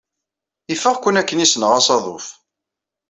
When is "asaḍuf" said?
1.79-2.27